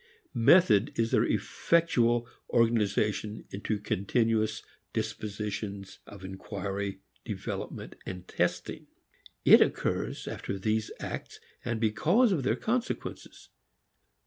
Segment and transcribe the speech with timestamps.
[0.33, 8.87] Method is their effectual organization into continuous dispositions of inquiry, development and testing.
[9.45, 13.49] It occurs after these acts and because of their consequences.